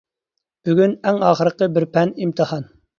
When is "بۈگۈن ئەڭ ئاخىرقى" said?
0.69-1.71